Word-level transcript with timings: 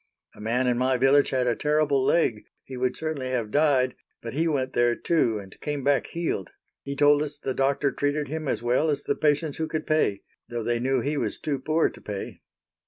A 0.33 0.41
man 0.41 0.65
in 0.65 0.79
my 0.79 0.97
village 0.97 1.29
had 1.29 1.45
a 1.45 1.55
terrible 1.55 2.03
leg, 2.03 2.43
he 2.63 2.75
would 2.75 2.97
certainly 2.97 3.29
have 3.29 3.51
died, 3.51 3.93
but 4.19 4.33
he 4.33 4.47
went 4.47 4.73
there 4.73 4.95
too 4.95 5.37
and 5.37 5.61
came 5.61 5.83
back 5.83 6.07
healed. 6.07 6.49
He 6.81 6.95
told 6.95 7.21
us 7.21 7.37
the 7.37 7.53
doctor 7.53 7.91
treated 7.91 8.27
him 8.27 8.47
as 8.47 8.63
well 8.63 8.89
as 8.89 9.03
the 9.03 9.15
patients 9.15 9.57
who 9.57 9.67
could 9.67 9.85
pay, 9.85 10.23
though 10.49 10.63
they 10.63 10.79
knew 10.79 11.01
he 11.01 11.17
was 11.17 11.37
too 11.37 11.59
poor 11.59 11.87
to 11.87 12.01
pay." 12.01 12.41